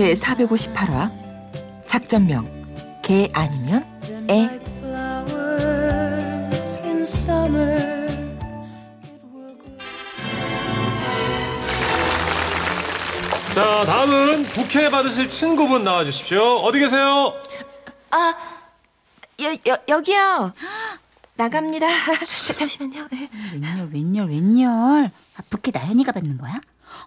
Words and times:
제 0.00 0.14
458화 0.14 1.12
작전명 1.86 2.46
개 3.02 3.28
아니면 3.34 3.84
애 4.30 4.58
자, 13.54 13.84
다음은 13.84 14.44
부케 14.44 14.88
받으실 14.88 15.28
친구분 15.28 15.84
나와 15.84 16.02
주십시오. 16.02 16.40
어디 16.40 16.78
계세요? 16.78 17.34
아, 18.10 18.34
여, 19.42 19.52
여, 19.66 19.76
여기요. 19.86 20.54
나갑니다. 21.34 21.86
잠시만요. 22.56 23.06
네. 23.12 23.28
웬열 23.52 23.90
웬열 23.92 24.30
웬열 24.30 25.10
아, 25.36 25.42
부캐 25.50 25.72
나연이가 25.72 26.12
받는 26.12 26.38
거야? 26.38 26.58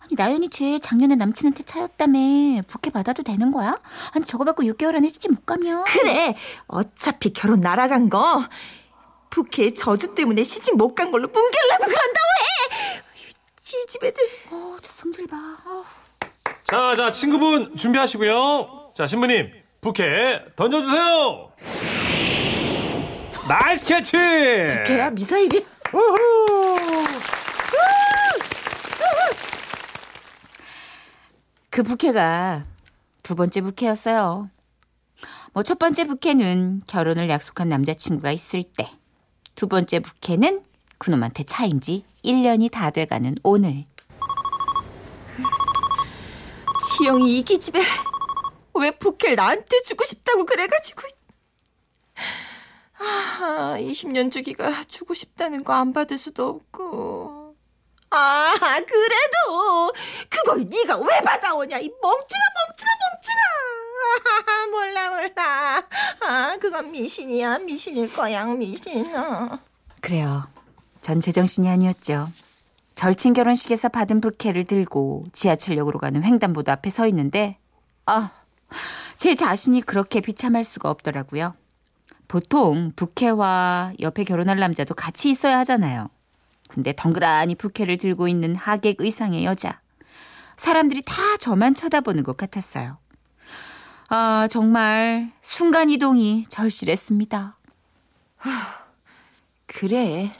아니 0.02 0.16
나연이 0.16 0.50
쟤 0.50 0.80
작년에 0.80 1.16
남친한테 1.16 1.64
차였다며 1.64 2.20
부캐 2.67 2.92
받아도 2.92 3.23
되는 3.23 3.52
거야? 3.52 3.80
아니 4.14 4.25
저거 4.25 4.44
받고 4.45 4.64
6개월 4.64 4.95
안에 4.95 5.08
시집 5.08 5.31
못 5.31 5.45
가면 5.45 5.84
그래. 5.86 6.36
어차피 6.67 7.31
결혼 7.34 7.62
날아간 7.62 8.09
거 8.09 8.44
부캐 9.30 9.73
저주 9.73 10.14
때문에 10.16 10.44
시집 10.44 10.75
못 10.78 10.95
간 10.95 11.12
걸로 11.12 11.28
뭉개려고 11.28 11.86
그런다고 11.86 12.28
해. 12.40 13.02
지집 13.64 14.03
애들. 14.03 14.23
어, 14.52 14.78
저 14.81 14.92
성질 14.92 15.25
봐 15.28 15.38
어. 15.66 15.84
자, 16.66 16.95
자, 16.95 17.12
친구분 17.12 17.75
준비하시고요. 17.75 18.92
자, 18.95 19.08
신부님, 19.08 19.52
부케 19.81 20.03
던져주세요. 20.56 21.52
Nice 23.47 23.86
catch! 23.86 24.11
걔야 24.86 25.09
미사일이. 25.09 25.66
그 31.73 31.81
부케가 31.81 32.67
두 33.23 33.33
번째 33.33 33.61
부케였어요. 33.61 34.47
뭐 35.53 35.63
첫 35.63 35.79
번째 35.79 36.03
부케는 36.06 36.81
결혼을 36.85 37.29
약속한 37.29 37.67
남자친구가 37.67 38.31
있을 38.31 38.63
때 38.63 38.91
두 39.55 39.67
번째 39.67 39.99
부케는 40.00 40.64
그놈한테 40.99 41.44
차인 41.45 41.81
지 41.81 42.05
1년이 42.23 42.71
다 42.71 42.91
돼가는 42.91 43.35
오늘. 43.44 43.85
지영이 46.97 47.39
이 47.39 47.44
기집애 47.44 47.79
왜 48.75 48.91
부캐를 48.91 49.35
나한테 49.35 49.81
주고 49.83 50.03
싶다고 50.05 50.45
그래가지고. 50.45 51.01
아 52.99 53.77
20년 53.79 54.31
주기가 54.31 54.71
주고 54.88 55.16
싶다는 55.16 55.63
거 55.63 55.73
안 55.73 55.91
받을 55.91 56.19
수도 56.19 56.49
없고 56.49 57.22
아 58.16 58.80
그래도 58.80 59.91
그걸 60.29 60.63
네가 60.69 60.97
왜 60.97 61.22
받아오냐 61.22 61.79
이 61.79 61.90
멍청아 62.01 62.46
멍청아 62.57 62.94
멍청아 64.22 64.68
몰라 64.72 65.09
몰라 65.09 65.88
아 66.22 66.57
그건 66.57 66.91
미신이야 66.91 67.59
미신일 67.59 68.13
거야 68.13 68.46
미신 68.46 69.16
어. 69.16 69.59
그래요. 70.03 70.47
전 71.01 71.22
제정신이 71.22 71.69
아니었죠. 71.69 72.29
절친 72.96 73.34
결혼식에서 73.34 73.90
받은 73.90 74.22
부케를 74.22 74.66
들고 74.66 75.25
지하철역으로 75.34 75.97
가는 76.00 76.22
횡단보도 76.24 76.72
앞에 76.72 76.90
서 76.90 77.07
있는데, 77.07 77.57
아, 78.06 78.31
제 79.18 79.35
자신이 79.35 79.81
그렇게 79.81 80.22
비참할 80.22 80.63
수가 80.63 80.90
없더라고요. 80.90 81.56
보통 82.28 82.91
부케와 82.95 83.94
옆에 84.00 84.24
결혼할 84.24 84.59
남자도 84.59 84.94
같이 84.94 85.30
있어야 85.30 85.59
하잖아요. 85.59 86.09
근데 86.73 86.91
덩그라니 86.91 87.53
부케를 87.53 88.00
들고 88.00 88.28
있는 88.28 88.56
하객 88.56 89.00
의상의 89.00 89.45
여자. 89.45 89.79
사람들이 90.57 91.03
다 91.06 91.38
저만 91.38 91.75
쳐다보는 91.75 92.23
것 92.23 92.35
같았어요. 92.35 92.97
아, 94.09 94.47
정말 94.50 95.31
순간이동이 95.44 96.45
절실했습니다. 96.50 97.57
그래. 99.67 100.31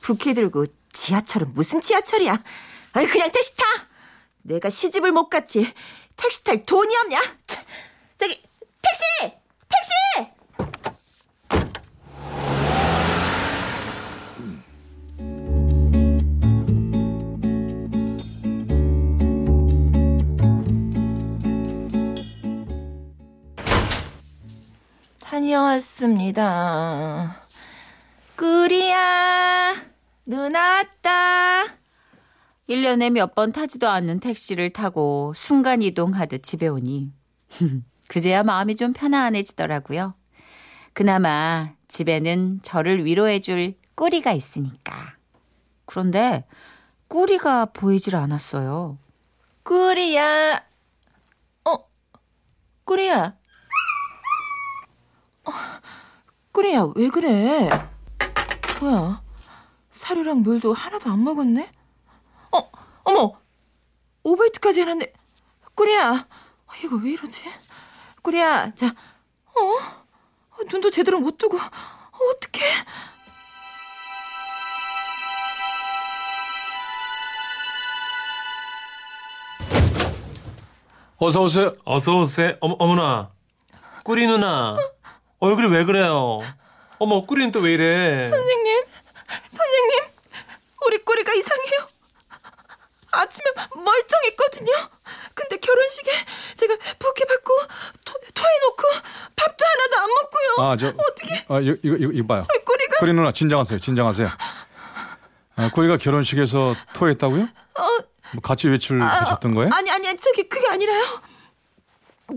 부캐 0.00 0.34
들고 0.34 0.66
지하철은 0.92 1.54
무슨 1.54 1.80
지하철이야? 1.80 2.42
아이 2.94 3.06
그냥 3.06 3.30
택시 3.30 3.56
타! 3.56 3.64
내가 4.42 4.70
시집을 4.70 5.12
못 5.12 5.28
갔지. 5.28 5.72
택시 6.16 6.42
탈 6.42 6.58
돈이 6.64 6.96
없냐? 7.04 7.20
차, 7.46 7.62
저기 8.18 8.42
택시! 8.82 9.34
택시 9.68 10.39
다녀왔습니다. 25.40 27.34
꾸리야, 28.36 29.74
누나 30.26 30.72
왔다. 30.76 31.64
1년에 32.68 33.08
몇 33.10 33.34
번 33.34 33.50
타지도 33.52 33.88
않는 33.88 34.20
택시를 34.20 34.68
타고 34.70 35.32
순간 35.34 35.80
이동하듯 35.82 36.42
집에 36.42 36.68
오니 36.68 37.12
그제야 38.06 38.42
마음이 38.42 38.76
좀 38.76 38.92
편안해지더라고요. 38.92 40.14
그나마 40.92 41.70
집에는 41.88 42.60
저를 42.62 43.04
위로해줄 43.06 43.74
꾸리가 43.94 44.32
있으니까. 44.32 45.16
그런데 45.86 46.44
꾸리가 47.08 47.66
보이질 47.66 48.14
않았어요. 48.14 48.98
꾸리야, 49.62 50.62
어, 51.64 51.76
꾸리야. 52.84 53.39
어, 55.44 55.52
꾸리야, 56.52 56.92
왜 56.94 57.08
그래? 57.08 57.68
뭐야, 58.80 59.22
사료랑 59.90 60.42
물도 60.42 60.72
하나도 60.72 61.10
안 61.10 61.22
먹었네? 61.24 61.70
어, 62.52 62.70
어머, 63.04 63.32
오바이트까지 64.22 64.80
해놨네. 64.82 65.12
꾸리야, 65.74 66.12
어, 66.12 66.72
이거 66.84 66.96
왜 66.96 67.12
이러지? 67.12 67.44
꾸리야, 68.22 68.74
자, 68.74 68.88
어? 68.88 69.60
어, 69.62 70.56
눈도 70.70 70.90
제대로 70.90 71.20
못 71.20 71.38
뜨고, 71.38 71.56
어, 71.56 71.60
어떡해? 72.36 72.66
어서 81.22 81.42
오세요. 81.42 81.74
어서 81.84 82.16
오세요. 82.18 82.56
어머, 82.60 82.76
어머나. 82.78 83.30
꾸리 84.04 84.26
누나. 84.26 84.76
얼굴이 85.40 85.68
왜 85.68 85.84
그래요? 85.84 86.40
어머, 86.98 87.24
꾸리는 87.24 87.50
또 87.52 87.60
왜 87.60 87.72
이래? 87.74 88.26
선생님, 88.26 88.84
선생님, 89.48 90.04
우리 90.86 90.98
꾸리가 90.98 91.32
이상해요. 91.32 91.88
아침에 93.12 93.50
멀쩡했거든요. 93.74 94.72
근데 95.34 95.56
결혼식에 95.56 96.10
제가 96.56 96.76
부케 96.98 97.24
받고 97.24 97.52
토, 98.04 98.14
토해놓고 98.34 98.82
밥도 99.34 99.64
하나도 99.66 99.96
안 99.98 100.08
먹고요. 100.08 100.66
아, 100.70 100.76
저 100.76 100.88
어떻게 100.88 101.34
아, 101.48 101.58
이거 101.60 101.74
이거 101.82 101.96
이거, 102.12 102.26
봐요. 102.26 102.42
저희 102.48 102.64
꾸리가 102.64 102.98
꾸리 103.00 103.12
누나 103.12 103.32
진정하세요. 103.32 103.80
진정하세요. 103.80 104.28
아, 105.56 105.70
꾸리가 105.74 105.96
결혼식에서 105.96 106.76
토했다고요? 106.94 107.48
뭐 108.32 108.40
같이 108.42 108.68
외출하셨던 108.68 109.54
거예요? 109.54 109.70
어, 109.70 109.74
아니 109.74 109.90
아니 109.90 110.16
저기 110.16 110.48
그게 110.48 110.68
아니라요. 110.68 111.02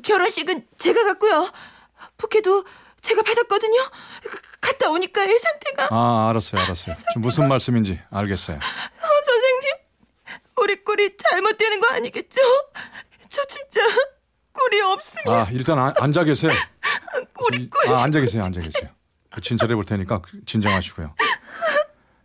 결혼식은 0.04 0.68
제가 0.80 1.04
갔고요. 1.04 1.52
부케도 2.18 2.66
제가 3.04 3.22
받았거든요. 3.22 3.80
그- 4.24 4.40
갔다 4.62 4.90
오니까 4.90 5.22
애 5.24 5.38
상태가 5.38 5.90
아, 5.92 6.30
알았어요. 6.30 6.62
알았어요. 6.62 6.96
지금 6.96 7.22
무슨 7.22 7.48
말씀인지 7.50 8.00
알겠어요. 8.10 8.58
어, 8.58 8.60
선생님 9.26 9.72
우리 10.58 10.84
꿀이 10.84 11.18
잘못되는 11.18 11.82
거 11.82 11.88
아니겠죠? 11.94 12.42
저 13.30 13.44
진짜 13.46 13.82
꿀이 14.54 14.82
없으면 14.82 15.36
아, 15.40 15.48
일단 15.52 15.78
안- 15.80 15.94
앉아 16.00 16.24
계세요. 16.24 16.52
꿀이 17.34 17.70
꿀이 17.70 17.94
아, 17.94 18.04
앉아 18.04 18.20
계세요. 18.22 18.44
앉아 18.46 18.62
계세요. 18.62 18.90
진찰해 19.42 19.76
볼 19.76 19.84
테니까 19.84 20.22
진정하시고요. 20.46 21.14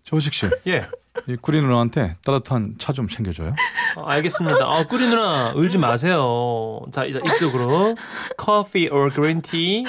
조식 0.05 0.33
씨, 0.33 0.47
예. 0.67 0.87
이 1.27 1.37
꾸리 1.37 1.61
누나한테 1.61 2.17
따뜻한 2.25 2.77
차 2.79 2.93
좀 2.93 3.09
챙겨줘요. 3.09 3.55
어, 3.96 4.02
알겠습니다. 4.05 4.67
어, 4.69 4.87
꾸리 4.87 5.06
누나 5.08 5.52
울지 5.55 5.79
마세요. 5.79 6.81
자 6.93 7.05
이제 7.05 7.20
이쪽으로 7.25 7.96
커피 8.37 8.88
or 8.90 9.11
green 9.12 9.43
tea. 9.43 9.85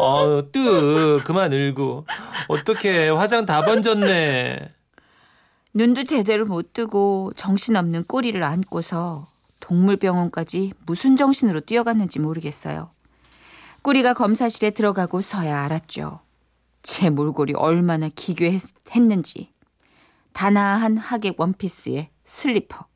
어 0.00 0.42
뜨 0.52 1.20
그만 1.24 1.52
울고 1.52 2.06
어떻게 2.48 3.08
화장 3.08 3.46
다 3.46 3.62
번졌네. 3.62 4.68
눈도 5.74 6.04
제대로 6.04 6.46
못 6.46 6.72
뜨고 6.72 7.32
정신없는 7.34 8.04
꼬리를 8.04 8.40
안고서 8.42 9.26
동물병원까지 9.60 10.72
무슨 10.86 11.16
정신으로 11.16 11.60
뛰어갔는지 11.60 12.20
모르겠어요. 12.20 12.90
꾸리가 13.82 14.14
검사실에 14.14 14.70
들어가고 14.70 15.20
서야 15.20 15.64
알았죠. 15.64 16.20
제 16.82 17.10
몰골이 17.10 17.54
얼마나 17.54 18.08
기괴했는지. 18.14 19.50
단아한 20.32 20.96
하객 20.98 21.40
원피스에 21.40 22.10
슬리퍼. 22.24 22.86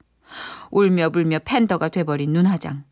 울며 0.71 1.11
불며 1.11 1.39
팬더가 1.45 1.89
돼버린 1.89 2.33
눈화장. 2.33 2.85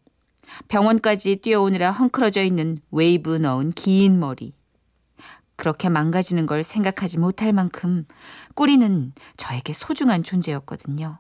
병원까지 0.69 1.37
뛰어오느라 1.37 1.91
헝클어져 1.93 2.43
있는 2.43 2.79
웨이브 2.91 3.37
넣은 3.37 3.73
긴 3.73 4.19
머리. 4.19 4.55
그렇게 5.57 5.89
망가지는 5.89 6.47
걸 6.47 6.63
생각하지 6.63 7.19
못할 7.19 7.53
만큼 7.53 8.07
꾸리는 8.55 9.13
저에게 9.37 9.73
소중한 9.73 10.23
존재였거든요. 10.23 11.19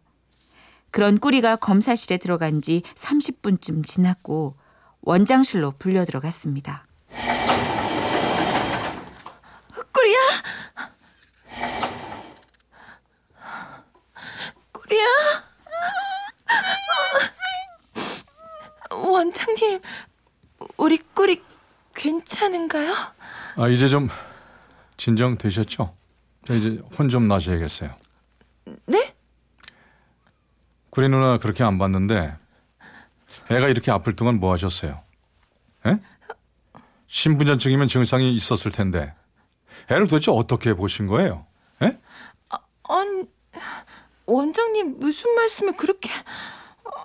그런 0.91 1.19
꾸리가 1.19 1.57
검사실에 1.57 2.17
들어간 2.19 2.62
지 2.62 2.83
30분쯤 2.95 3.85
지났고 3.85 4.57
원장실로 5.01 5.73
불려 5.79 6.05
들어갔습니다. 6.05 6.87
꾸리야? 9.93 10.19
꾸리야? 14.73 15.46
원장님, 19.17 19.81
우리 20.77 20.99
꾸리 21.15 21.43
괜찮은가요? 21.95 22.93
아, 23.57 23.69
이제 23.69 23.89
좀 23.89 24.09
진정되셨죠? 24.99 25.97
자, 26.47 26.55
이제 26.55 26.79
혼 26.99 27.09
좀 27.09 27.27
나셔야겠어요. 27.27 27.95
네? 28.87 29.15
구리 30.91 31.09
누나 31.09 31.39
그렇게 31.39 31.65
안 31.65 31.79
봤는데 31.79 32.37
애가 33.51 33.69
이렇게 33.69 33.91
아플 33.91 34.15
동안 34.17 34.39
뭐 34.39 34.53
하셨어요? 34.53 35.03
에? 35.87 35.99
신분전증이면 37.07 37.89
증상이 37.89 38.35
있었을 38.35 38.71
텐데 38.73 39.15
애를 39.89 40.09
도대체 40.09 40.31
어떻게 40.31 40.75
보신 40.75 41.07
거예요? 41.07 41.47
에? 41.83 41.99
아니, 42.89 43.23
원장님 44.27 44.99
무슨 45.01 45.35
말씀을 45.35 45.75
그렇게... 45.77 46.11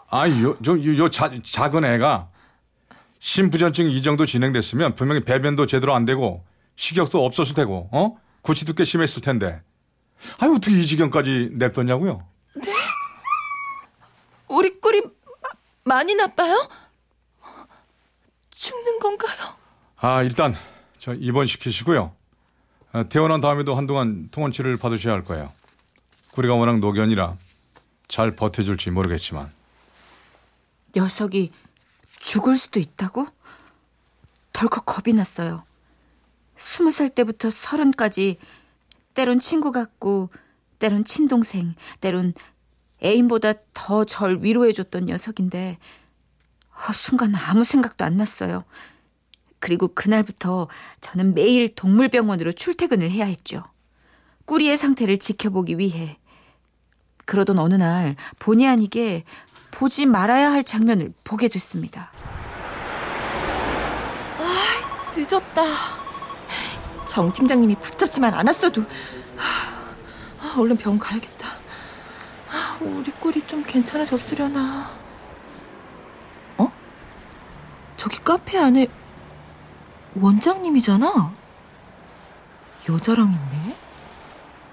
아, 0.10 0.28
요, 0.30 0.58
저, 0.64 0.74
요, 0.74 0.98
요 0.98 1.10
자, 1.10 1.32
작은 1.44 1.86
애가 1.86 2.30
신부전증 3.20 3.90
이 3.90 4.02
정도 4.02 4.26
진행됐으면 4.26 4.96
분명히 4.96 5.24
배변도 5.24 5.66
제대로 5.68 5.94
안 5.96 6.06
되고 6.06 6.44
식욕도 6.76 7.24
없었을 7.26 7.54
테고, 7.56 7.90
어? 7.92 8.18
구치도 8.42 8.74
꽤 8.74 8.84
심했을 8.84 9.22
텐데. 9.22 9.62
아니, 10.40 10.56
어떻게 10.56 10.72
이 10.80 10.86
지경까지 10.86 11.52
냅뒀냐고요? 11.54 12.26
우리 14.48 14.80
꿀이 14.80 15.02
마- 15.02 15.10
많이 15.96 16.16
나빠요? 16.16 16.68
죽는 18.52 19.00
건가요? 19.00 19.38
아, 19.98 20.24
일단, 20.24 20.56
저 21.00 21.14
입원시키시고요. 21.14 22.14
아, 22.92 23.04
태어난 23.04 23.40
다음에도 23.42 23.76
한동안 23.76 24.30
통원치를 24.32 24.78
받으셔야 24.78 25.14
할 25.14 25.24
거예요. 25.24 25.52
구리가 26.32 26.56
워낙 26.56 26.80
노견이라 26.80 27.38
잘 28.08 28.36
버텨줄지 28.36 28.92
모르겠지만. 28.92 29.52
녀석이 30.96 31.52
죽을 32.20 32.58
수도 32.58 32.80
있다고? 32.80 33.28
덜컥 34.54 34.86
겁이 34.86 35.16
났어요. 35.16 35.64
스무 36.58 36.92
살 36.92 37.10
때부터 37.10 37.50
서른까지 37.50 38.38
때론 39.14 39.40
친구 39.40 39.72
같고 39.72 40.30
때론 40.80 41.04
친동생, 41.04 41.76
때론 42.00 42.34
애인보다 43.04 43.54
더 43.74 44.06
절 44.06 44.40
위로해줬던 44.44 45.06
녀석인데 45.06 45.78
아, 46.74 46.94
순간 46.94 47.34
아무 47.36 47.64
생각도 47.64 48.06
안 48.06 48.18
났어요. 48.18 48.64
그리고 49.60 49.88
그날부터 49.88 50.68
저는 51.02 51.34
매일 51.34 51.74
동물병원으로 51.74 52.52
출퇴근을 52.52 53.12
해야 53.12 53.26
했죠. 53.26 53.64
꾸리의 54.46 54.78
상태를 54.78 55.20
지켜보기 55.20 55.78
위해. 55.78 56.18
그러던 57.26 57.60
어느 57.60 57.76
날 57.76 58.16
본의 58.40 58.68
아니게 58.68 59.24
보지 59.72 60.06
말아야 60.06 60.52
할 60.52 60.64
장면을 60.64 61.14
보게 61.24 61.48
됐습니다. 61.48 62.12
늦었다. 65.16 65.64
정 67.06 67.32
팀장님이 67.32 67.76
붙잡지만 67.76 68.34
않았어도 68.34 68.82
하, 69.36 70.48
아, 70.48 70.60
얼른 70.60 70.78
병원 70.78 71.00
가야겠다. 71.00 71.48
아, 72.52 72.78
우리 72.82 73.12
꿀이 73.12 73.46
좀 73.46 73.64
괜찮아졌으려나. 73.64 74.90
어? 76.58 76.72
저기 77.98 78.20
카페 78.20 78.58
안에 78.58 78.88
원장님이잖아. 80.16 81.34
여자랑 82.90 83.32
있네. 83.32 83.78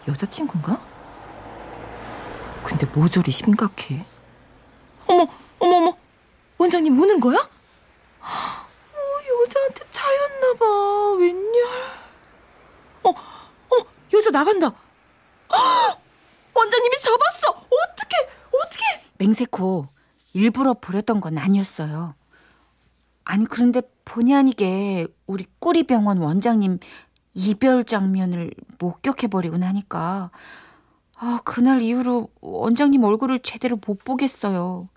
여자친구인가? 0.08 0.80
근데 2.62 2.86
모조리 2.86 3.30
심각해. 3.30 4.04
어머, 5.08 5.26
어머, 5.58 5.76
어머. 5.76 5.96
원장님 6.58 6.98
우는 7.00 7.20
거야? 7.20 7.38
어, 7.38 9.44
여자한테 9.44 9.84
차였나 9.90 10.54
봐. 10.58 11.12
웬열. 11.18 11.64
어, 13.04 13.10
어, 13.10 13.86
여자 14.12 14.30
나간다. 14.30 14.66
헉! 15.52 16.00
원장님이 16.54 16.96
잡았어. 16.98 17.50
어떻게, 17.50 18.16
어떻게? 18.52 18.84
맹세코 19.18 19.88
일부러 20.32 20.74
보렸던 20.74 21.20
건 21.20 21.38
아니었어요. 21.38 22.14
아니 23.24 23.44
그런데 23.44 23.82
본의 24.04 24.34
아니게 24.34 25.06
우리 25.26 25.46
꾸리병원 25.58 26.18
원장님 26.18 26.78
이별 27.34 27.84
장면을 27.84 28.52
목격해버리고 28.78 29.58
나니까 29.58 30.30
아 31.18 31.40
그날 31.44 31.82
이후로 31.82 32.30
원장님 32.40 33.04
얼굴을 33.04 33.40
제대로 33.40 33.78
못 33.86 34.02
보겠어요. 34.02 34.88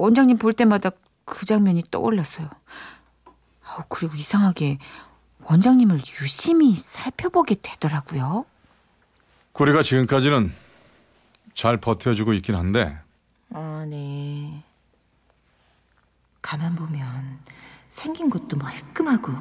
원장님 0.00 0.38
볼 0.38 0.54
때마다 0.54 0.90
그 1.26 1.44
장면이 1.44 1.82
떠올랐어요. 1.90 2.48
아 3.62 3.84
그리고 3.90 4.14
이상하게 4.14 4.78
원장님을 5.44 5.98
유심히 6.22 6.74
살펴보게 6.74 7.56
되더라고요. 7.60 8.46
구리가 9.52 9.82
지금까지는 9.82 10.54
잘 11.52 11.76
버텨주고 11.76 12.32
있긴 12.32 12.54
한데 12.54 12.98
아, 13.52 13.84
네. 13.86 14.64
가만 16.40 16.74
보면 16.76 17.38
생긴 17.90 18.30
것도 18.30 18.56
말끔하고 18.56 19.32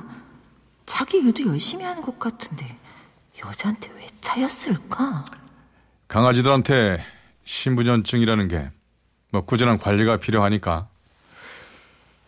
자기 0.85 1.19
일도 1.19 1.45
열심히 1.47 1.85
하는 1.85 2.01
것 2.01 2.19
같은데 2.19 2.77
여자한테 3.45 3.91
왜 3.95 4.07
차였을까? 4.19 5.23
강아지들한테 6.09 7.01
신부전증이라는 7.45 8.47
게 8.49 8.71
뭐 9.31 9.41
꾸준한 9.41 9.77
관리가 9.77 10.17
필요하니까 10.17 10.87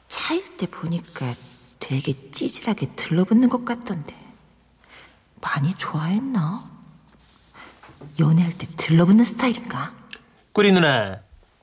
차일 0.08 0.58
때 0.58 0.66
보니까 0.68 1.34
되게 1.80 2.14
찌질하게 2.32 2.92
들러붙는 2.96 3.50
것 3.50 3.66
같던데 3.66 4.16
많이 5.42 5.74
좋아했나? 5.74 6.70
연애할 8.20 8.52
때 8.58 8.68
들러붙는 8.78 9.26
스타일인가? 9.26 9.94
꾸리 10.52 10.72
누나. 10.72 11.20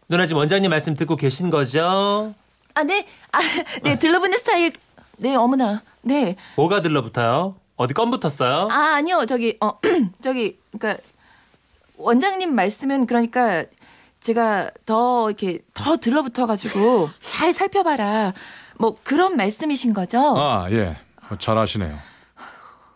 누나 0.09 0.27
지금 0.27 0.39
원장님 0.39 0.71
말씀 0.71 0.97
듣고 0.97 1.15
계신 1.17 1.51
거죠? 1.51 2.35
아, 2.75 2.83
네. 2.83 3.07
아, 3.33 3.39
네, 3.83 3.99
들러붙는 3.99 4.39
스타일. 4.39 4.73
네, 5.19 5.37
어머나. 5.37 5.83
네. 6.03 6.37
뭐가 6.57 6.81
들러붙어요? 6.83 7.57
어디 7.77 7.95
껌 7.95 8.11
붙었어요? 8.11 8.69
아, 8.71 8.95
아니요. 8.97 9.27
저기 9.27 9.57
어 9.61 9.79
저기 10.23 10.59
그러니까 10.77 11.01
원장님 11.97 12.53
말씀은 12.55 13.07
그러니까 13.07 13.65
제가 14.21 14.71
더 14.85 15.29
이렇게 15.31 15.61
더 15.75 15.97
들러붙어 15.97 16.47
가지고 16.47 17.09
잘 17.21 17.53
살펴봐라. 17.53 18.33
뭐 18.79 18.97
그런 19.05 19.37
말씀이신 19.37 19.93
거죠? 19.93 20.19
아, 20.39 20.69
예. 20.71 20.99
뭐 21.29 21.39
잘하시네요. 21.39 21.99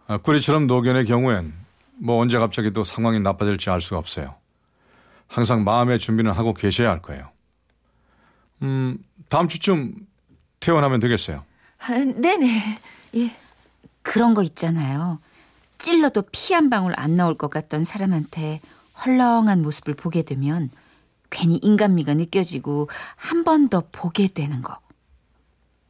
아, 0.08 0.18
꾸리처럼 0.18 0.66
노견의 0.66 1.06
경우엔 1.06 1.52
뭐 1.98 2.20
언제 2.20 2.38
갑자기 2.38 2.72
또 2.72 2.84
상황이 2.84 3.20
나빠질지 3.20 3.70
알 3.70 3.80
수가 3.80 3.98
없어요. 3.98 4.34
항상 5.28 5.64
마음의 5.64 5.98
준비는 5.98 6.32
하고 6.32 6.52
계셔야 6.54 6.90
할 6.90 7.00
거예요. 7.00 7.30
음, 8.62 8.98
다음 9.28 9.48
주쯤 9.48 9.94
퇴원하면 10.60 11.00
되겠어요. 11.00 11.44
아, 11.80 11.88
네네. 11.98 12.78
예. 13.16 13.36
그런 14.02 14.34
거 14.34 14.42
있잖아요. 14.42 15.20
찔러도 15.78 16.22
피 16.32 16.54
한 16.54 16.70
방울 16.70 16.92
안 16.96 17.16
나올 17.16 17.36
것 17.36 17.50
같던 17.50 17.82
사람한테 17.84 18.60
헐렁한 19.04 19.62
모습을 19.62 19.94
보게 19.94 20.22
되면 20.22 20.70
괜히 21.32 21.56
인간미가 21.62 22.14
느껴지고 22.14 22.88
한 23.16 23.42
번 23.44 23.68
더 23.68 23.82
보게 23.90 24.28
되는 24.28 24.62
거. 24.62 24.78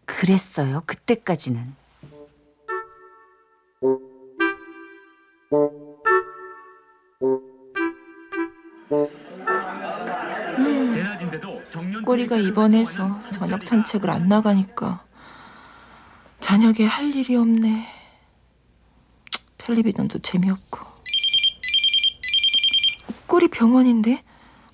그랬어요. 0.06 0.82
그때까지는. 0.86 1.74
꼬리가 12.04 12.36
입원해서 12.36 13.20
저녁 13.32 13.62
산책을 13.62 14.10
안 14.10 14.28
나가니까 14.28 15.04
저녁에 16.40 16.84
할 16.84 17.14
일이 17.14 17.36
없네. 17.36 17.86
텔레비전도 19.58 20.18
재미없고. 20.18 20.80
꼬리 23.26 23.48
병원인데? 23.48 24.22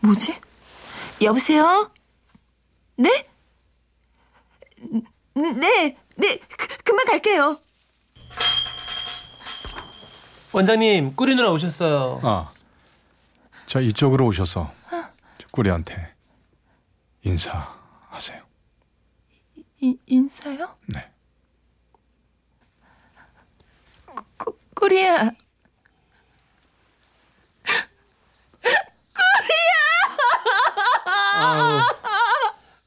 뭐지? 0.01 0.35
여보세요? 1.21 1.91
네? 2.97 3.29
네, 5.35 5.97
네, 6.17 6.39
그, 6.57 6.69
금방 6.85 7.05
갈게요. 7.07 7.61
원장님, 10.53 11.15
꾸리 11.17 11.35
누나 11.35 11.51
오셨어요. 11.51 12.21
아, 12.23 12.53
자 13.67 13.81
이쪽으로 13.81 14.27
오셔서 14.27 14.73
꾸리한테 15.51 16.15
인사하세요. 17.23 18.43
이, 19.81 19.97
인사요? 20.07 20.77
네. 20.87 21.11
꼬, 24.37 24.57
꼬리야. 24.75 25.31
아우, 31.39 31.81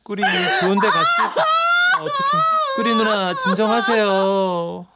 꾸리 0.03 0.21
좋은데 0.59 0.87
갔을 0.89 1.23
아, 1.25 2.01
어떻게? 2.01 2.37
꾸리 2.75 2.95
누나 2.95 3.33
진정하세요. 3.35 4.87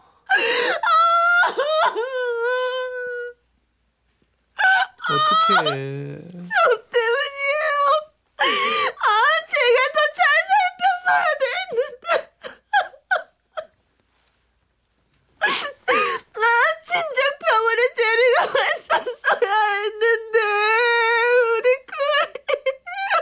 어떻게? 5.07 5.53
때문이에요. 6.91 7.74
아, 8.39 9.12
제가 9.51 9.77
더 9.93 9.97
잘 10.15 10.19
살폈어야 10.50 11.27
됐는데. 11.41 12.05
아, 16.35 16.47
진작 16.83 17.19
병원에 17.39 17.81
데리고 17.95 18.35
왔었어야 18.59 19.53
했는데. 19.75 20.38
우리 21.53 21.67
꾸리, 21.91 22.25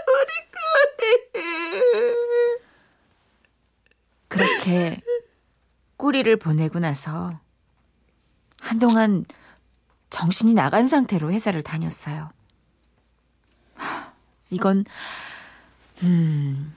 우리 0.07 0.31
꾸리. 0.55 1.41
그렇게 4.29 4.97
꾸리를 6.23 6.37
보내고 6.37 6.79
나서 6.79 7.37
한동안 8.61 9.25
정신이 10.09 10.53
나간 10.53 10.87
상태로 10.87 11.31
회사를 11.31 11.61
다녔어요. 11.63 12.31
하, 13.75 14.13
이건 14.49 14.85
음, 16.01 16.73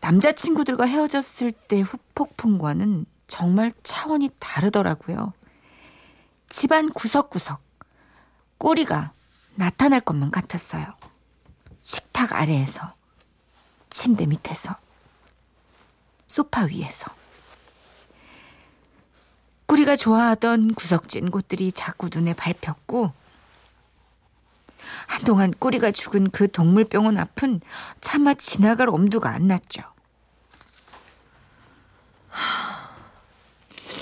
남자친구들과 0.00 0.86
헤어졌을 0.86 1.52
때 1.52 1.80
후폭풍과는 1.80 3.06
정말 3.26 3.72
차원이 3.82 4.30
다르더라고요. 4.38 5.32
집안 6.48 6.90
구석구석 6.90 7.60
꾸리가 8.58 9.12
나타날 9.56 10.00
것만 10.00 10.30
같았어요. 10.30 10.86
식탁 11.80 12.32
아래에서, 12.32 12.94
침대 13.88 14.26
밑에서, 14.26 14.76
소파 16.28 16.62
위에서. 16.64 17.19
꾸리가 19.70 19.94
좋아하던 19.94 20.74
구석진 20.74 21.30
곳들이 21.30 21.70
자꾸 21.70 22.08
눈에 22.12 22.34
밟혔고 22.34 23.12
한동안 25.06 25.54
꾸리가 25.56 25.92
죽은 25.92 26.32
그 26.32 26.50
동물병원 26.50 27.16
앞은 27.16 27.60
차마 28.00 28.34
지나갈 28.34 28.88
엄두가 28.88 29.30
안 29.30 29.46
났죠. 29.46 29.84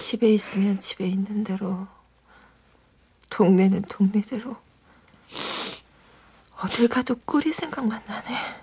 집에 0.00 0.32
있으면 0.32 0.80
집에 0.80 1.06
있는 1.06 1.44
대로, 1.44 1.86
동네는 3.28 3.82
동네대로. 3.90 4.56
어딜 6.62 6.88
가도 6.88 7.14
꾸리 7.26 7.52
생각만 7.52 8.02
나네. 8.06 8.62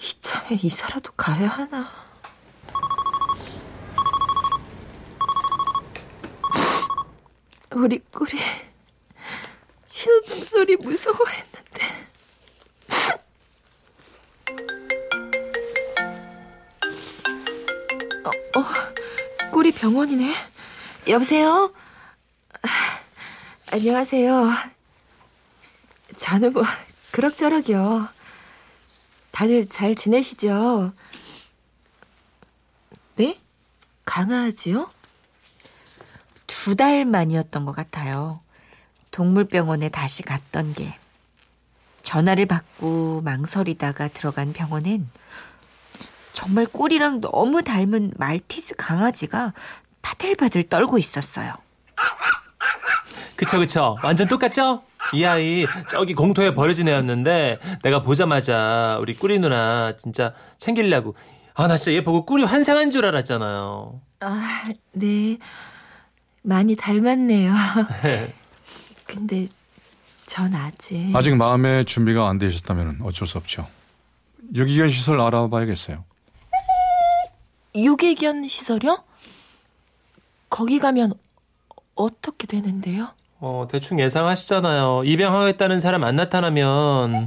이참에 0.00 0.58
이사라도 0.60 1.12
가야 1.12 1.46
하나. 1.46 2.11
우리 7.74 7.98
꾸리 8.10 8.38
신호등 9.86 10.44
소리 10.44 10.76
무서워했는데. 10.76 11.82
어, 18.24 18.58
어, 18.58 19.50
꾸리 19.50 19.72
병원이네. 19.72 20.34
여보세요? 21.08 21.72
아, 22.62 22.68
안녕하세요. 23.70 24.50
저는 26.16 26.52
뭐 26.52 26.62
그럭저럭이요. 27.10 28.08
다들 29.30 29.68
잘 29.68 29.94
지내시죠? 29.94 30.92
네? 33.16 33.40
강아지요? 34.04 34.90
두 36.62 36.76
달 36.76 37.04
만이었던 37.04 37.64
것 37.64 37.74
같아요. 37.74 38.40
동물병원에 39.10 39.88
다시 39.88 40.22
갔던 40.22 40.74
게. 40.74 40.94
전화를 42.02 42.46
받고 42.46 43.22
망설이다가 43.22 44.06
들어간 44.08 44.52
병원엔 44.52 45.08
정말 46.32 46.66
꿀이랑 46.66 47.20
너무 47.20 47.62
닮은 47.62 48.12
말티즈 48.16 48.76
강아지가 48.76 49.52
바들바들 50.02 50.64
떨고 50.68 50.98
있었어요. 50.98 51.52
그쵸 53.34 53.58
그쵸 53.58 53.96
완전 54.04 54.28
똑같죠? 54.28 54.82
이 55.14 55.24
아이 55.24 55.66
저기 55.88 56.14
공터에 56.14 56.54
버려진 56.54 56.86
애였는데 56.88 57.58
내가 57.82 58.02
보자마자 58.02 58.98
우리 59.00 59.14
꾸리 59.16 59.40
누나 59.40 59.96
진짜 59.96 60.32
챙기려고 60.58 61.16
아 61.54 61.66
나 61.66 61.76
진짜 61.76 61.92
얘 61.92 62.04
보고 62.04 62.24
꿀이 62.24 62.44
환생한 62.44 62.90
줄 62.92 63.04
알았잖아요. 63.04 64.00
아, 64.20 64.70
네. 64.92 65.38
많이 66.42 66.74
닮았네요. 66.76 67.52
근데 69.06 69.48
전 70.26 70.54
아직. 70.54 71.14
아직 71.14 71.36
마음의 71.36 71.84
준비가 71.84 72.28
안 72.28 72.38
되셨다면 72.38 73.00
어쩔 73.02 73.26
수 73.28 73.38
없죠. 73.38 73.66
유기견 74.54 74.88
시설 74.90 75.20
알아봐야겠어요. 75.20 76.04
유기견 77.74 78.46
시설이요? 78.48 79.02
거기 80.50 80.78
가면 80.78 81.14
어떻게 81.94 82.46
되는데요? 82.46 83.08
어 83.40 83.66
대충 83.70 83.98
예상하시잖아요. 84.00 85.02
입양하겠다는 85.04 85.80
사람 85.80 86.04
안 86.04 86.16
나타나면 86.16 87.26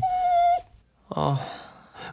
어 1.09 1.37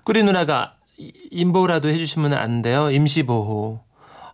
꾸리 0.04 0.22
누나가 0.22 0.74
이- 0.98 1.12
임보라도 1.30 1.88
해주시면 1.88 2.32
안 2.34 2.62
돼요? 2.62 2.90
임시 2.90 3.22
보호. 3.24 3.80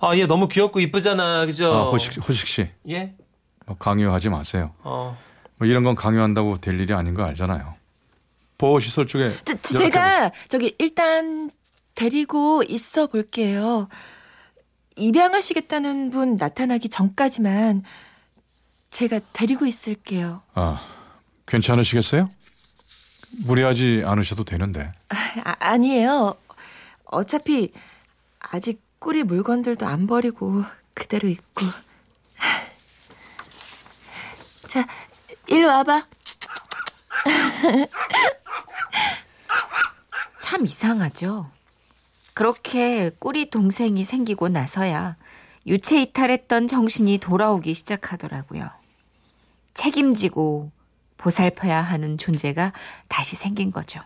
아 0.00 0.14
얘 0.16 0.26
너무 0.26 0.48
귀엽고 0.48 0.80
이쁘잖아 0.80 1.46
그죠? 1.46 1.72
아, 1.74 1.90
호식, 1.90 2.16
호식 2.28 2.46
씨, 2.46 2.70
예? 2.88 3.14
뭐 3.66 3.76
강요하지 3.76 4.28
마세요. 4.28 4.72
어 4.82 5.16
뭐 5.58 5.66
이런 5.66 5.82
건 5.82 5.96
강요한다고 5.96 6.58
될 6.58 6.78
일이 6.80 6.94
아닌 6.94 7.14
거 7.14 7.24
알잖아요. 7.24 7.74
보호시설 8.58 9.08
쪽에 9.08 9.32
저, 9.44 9.54
저-. 9.60 9.76
제가 9.78 10.30
저기 10.48 10.76
일단 10.78 11.50
데리고 11.96 12.62
있어 12.62 13.08
볼게요. 13.08 13.88
입양하시겠다는 14.96 16.10
분 16.10 16.36
나타나기 16.36 16.88
전까지만 16.88 17.82
제가 18.90 19.20
데리고 19.32 19.66
있을게요. 19.66 20.42
아, 20.54 20.80
괜찮으시겠어요? 21.46 22.30
무리하지 23.44 24.02
않으셔도 24.04 24.44
되는데. 24.44 24.92
아, 25.08 25.54
아니에요. 25.58 26.34
어차피 27.04 27.72
아직 28.38 28.80
꾸리 28.98 29.22
물건들도 29.22 29.86
안 29.86 30.06
버리고 30.06 30.62
그대로 30.94 31.28
있고. 31.28 31.64
자, 34.66 34.86
일로 35.46 35.68
와봐. 35.68 36.06
참 40.40 40.64
이상하죠. 40.64 41.50
그렇게 42.34 43.10
꿀이 43.18 43.50
동생이 43.50 44.04
생기고 44.04 44.48
나서야 44.48 45.16
유체 45.66 46.00
이탈했던 46.02 46.66
정신이 46.66 47.18
돌아오기 47.18 47.74
시작하더라고요. 47.74 48.70
책임지고 49.74 50.70
보살펴야 51.16 51.80
하는 51.82 52.16
존재가 52.16 52.72
다시 53.08 53.36
생긴 53.36 53.70
거죠. 53.70 54.00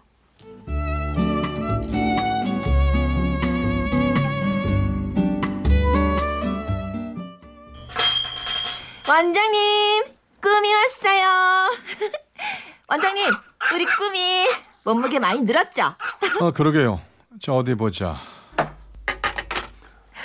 원장님, 9.08 10.04
꿈이 10.40 10.72
왔어요. 10.74 11.70
원장님, 12.88 13.26
우리 13.74 13.84
꿈이 13.84 14.46
몸무게 14.84 15.18
많이 15.18 15.42
늘었죠? 15.42 15.82
아, 15.82 16.50
그러게요. 16.54 17.00
자, 17.40 17.52
어디 17.52 17.74
보자. 17.74 18.16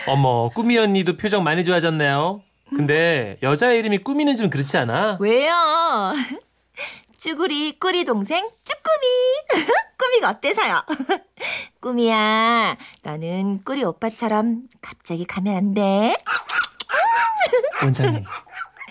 어머, 0.07 0.49
꾸미 0.49 0.77
언니도 0.77 1.17
표정 1.17 1.43
많이 1.43 1.63
좋아졌네요. 1.65 2.41
근데 2.75 3.37
여자 3.43 3.71
이름이 3.71 3.99
꾸미는 3.99 4.35
좀 4.35 4.49
그렇지 4.49 4.77
않아? 4.77 5.17
왜요? 5.19 5.53
쭈구리 7.17 7.79
꾸리 7.79 8.05
동생 8.05 8.47
쭈꾸미. 8.63 9.65
꾸미가 9.97 10.29
어때서요? 10.29 10.81
꾸미야, 11.81 12.77
너는 13.03 13.63
꾸리 13.63 13.83
오빠처럼 13.83 14.63
갑자기 14.81 15.25
가면 15.25 15.55
안 15.55 15.73
돼. 15.73 16.15
원장님, 17.81 18.23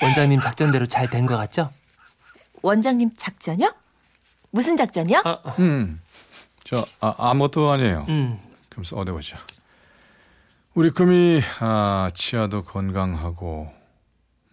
원장님 0.03 0.41
작전대로 0.41 0.87
잘 0.87 1.09
된 1.09 1.27
것 1.27 1.37
같죠? 1.37 1.73
원장님 2.63 3.11
작전이요? 3.17 3.73
무슨 4.51 4.77
작전이요? 4.77 5.23
아, 5.25 5.39
아, 5.45 5.55
음. 5.59 6.01
저, 6.65 6.85
아, 7.01 7.15
아무것도 7.19 7.71
아니에요. 7.71 8.05
음, 8.09 8.41
그래서 8.71 8.97
어디 8.97 9.11
보자. 9.13 9.39
우리 10.75 10.91
꿈이, 10.91 11.41
아, 11.61 12.11
치아도 12.15 12.63
건강하고, 12.63 13.73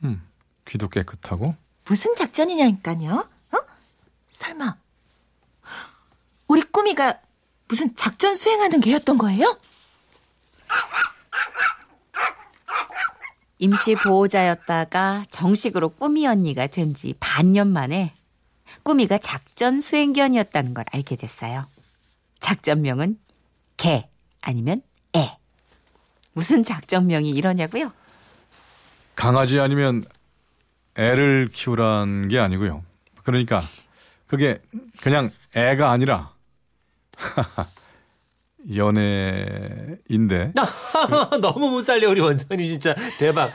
음, 0.04 0.26
귀도 0.68 0.88
깨끗하고, 0.90 1.56
무슨 1.86 2.16
작전이냐니까요? 2.16 3.28
어? 3.52 3.58
설마 4.34 4.76
우리 6.48 6.62
꾸미가 6.62 7.20
무슨 7.68 7.94
작전 7.96 8.36
수행하는 8.36 8.80
게였던 8.80 9.18
거예요? 9.18 9.58
임시 13.64 13.96
보호자였다가 13.96 15.24
정식으로 15.32 15.90
꾸미 15.90 16.28
언니가 16.28 16.68
된 16.68 16.94
지 16.94 17.14
반년 17.22 17.70
만에 17.70 18.14
꾸미가 18.84 19.20
작전 19.20 19.80
수행견이었다는 19.80 20.74
걸 20.74 20.84
알게 20.92 21.16
됐어요. 21.16 21.66
작전명은 22.40 23.18
개 23.78 24.10
아니면 24.42 24.82
애. 25.16 25.38
무슨 26.34 26.62
작전명이 26.62 27.30
이러냐고요? 27.30 27.94
강아지 29.16 29.62
아니면 29.62 30.04
애를 30.96 31.50
키우란 31.54 32.28
게 32.28 32.40
아니고요. 32.40 32.84
그러니까 33.24 33.64
그게 34.28 34.62
그냥 35.02 35.32
애가 35.56 35.90
아니라 35.90 36.34
연애인데 38.76 40.54
너무 41.42 41.70
못 41.70 41.82
살려 41.82 42.10
우리 42.10 42.22
원장님 42.22 42.68
진짜 42.70 42.96
대박. 43.20 43.52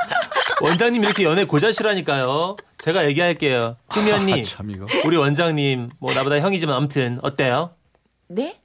원장님 0.61 1.05
이렇게 1.05 1.25
연애 1.25 1.45
고자시라니까요. 1.45 2.57
제가 2.79 3.07
얘기할게요. 3.07 3.77
꾸미 3.88 4.11
언니, 4.11 4.33
아, 4.41 4.43
참 4.43 4.71
이거. 4.71 4.87
우리 5.05 5.17
원장님 5.17 5.91
뭐 6.00 6.12
나보다 6.12 6.41
형이지만 6.41 6.77
아무튼 6.77 7.19
어때요? 7.23 7.75
네? 8.29 8.61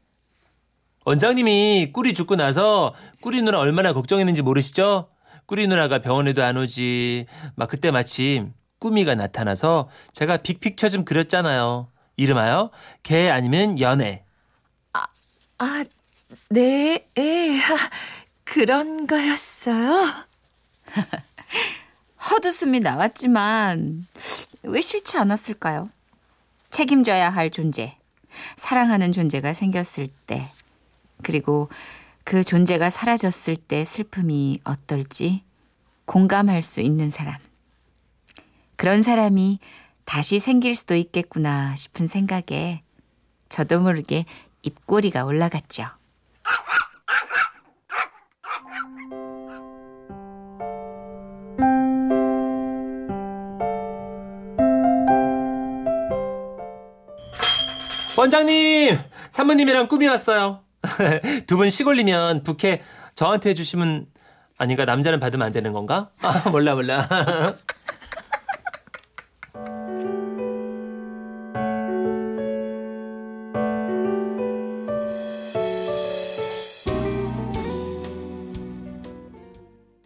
원장님이 1.06 1.92
꿀이 1.94 2.14
죽고 2.14 2.36
나서 2.36 2.94
꿀이 3.22 3.42
누나 3.42 3.60
얼마나 3.60 3.94
걱정했는지 3.94 4.42
모르시죠? 4.42 5.10
꿀이 5.46 5.68
누나가 5.68 6.00
병원에도 6.00 6.44
안 6.44 6.58
오지. 6.58 7.26
막 7.56 7.70
그때 7.70 7.92
마침 7.92 8.54
꾸미가 8.80 9.16
나타나서 9.16 9.90
제가 10.14 10.38
빅픽처 10.38 10.90
좀 10.90 11.06
그렸잖아요. 11.06 11.90
이름하여 12.18 12.72
개 13.04 13.30
아니면 13.30 13.80
연애. 13.80 14.24
아, 14.94 15.86
네, 16.50 17.08
에, 17.18 17.58
하, 17.58 17.76
그런 18.44 19.08
거였어요? 19.08 20.26
헛웃음이 22.30 22.80
나왔지만 22.80 24.08
왜 24.64 24.82
싫지 24.82 25.18
않았을까요? 25.18 25.90
책임져야 26.70 27.30
할 27.30 27.52
존재, 27.52 27.98
사랑하는 28.56 29.12
존재가 29.12 29.54
생겼을 29.54 30.08
때, 30.26 30.52
그리고 31.22 31.70
그 32.24 32.44
존재가 32.44 32.90
사라졌을 32.90 33.56
때 33.56 33.86
슬픔이 33.86 34.60
어떨지 34.64 35.44
공감할 36.06 36.62
수 36.62 36.82
있는 36.82 37.10
사람. 37.10 37.38
그런 38.76 39.04
사람이 39.04 39.60
다시 40.06 40.40
생길 40.40 40.76
수도 40.76 40.96
있겠구나 40.96 41.76
싶은 41.76 42.08
생각에 42.08 42.82
저도 43.50 43.80
모르게 43.80 44.26
입꼬리가 44.64 45.26
올라갔죠. 45.26 45.86
원장님! 58.24 58.98
사모님이랑 59.32 59.88
꿈이 59.90 60.08
왔어요. 60.08 60.62
두 61.48 61.58
분 61.58 61.70
시골리면 61.70 62.44
부캐 62.44 62.82
저한테 63.16 63.50
해주시면 63.50 64.06
아닌가 64.58 64.86
남자는 64.86 65.20
받으면 65.20 65.46
안 65.46 65.52
되는 65.52 65.74
건가? 65.74 66.10
아, 66.24 66.50
몰라 66.50 66.74
몰라. 66.76 67.06